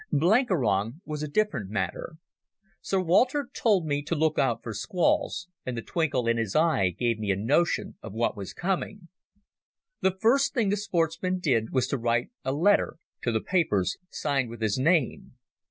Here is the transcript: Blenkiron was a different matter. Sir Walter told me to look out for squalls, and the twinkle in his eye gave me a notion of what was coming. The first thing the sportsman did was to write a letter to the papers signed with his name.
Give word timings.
Blenkiron 0.11 0.99
was 1.05 1.21
a 1.21 1.27
different 1.27 1.69
matter. 1.69 2.13
Sir 2.81 2.99
Walter 2.99 3.47
told 3.53 3.85
me 3.85 4.01
to 4.01 4.15
look 4.15 4.39
out 4.39 4.63
for 4.63 4.73
squalls, 4.73 5.47
and 5.63 5.77
the 5.77 5.83
twinkle 5.83 6.27
in 6.27 6.37
his 6.37 6.55
eye 6.55 6.89
gave 6.89 7.19
me 7.19 7.29
a 7.29 7.35
notion 7.35 7.99
of 8.01 8.11
what 8.11 8.35
was 8.35 8.51
coming. 8.51 9.09
The 9.99 10.17
first 10.19 10.55
thing 10.55 10.69
the 10.69 10.77
sportsman 10.77 11.37
did 11.37 11.69
was 11.69 11.85
to 11.89 11.99
write 11.99 12.31
a 12.43 12.51
letter 12.51 12.97
to 13.21 13.31
the 13.31 13.41
papers 13.41 13.97
signed 14.09 14.49
with 14.49 14.61
his 14.61 14.79
name. 14.79 15.35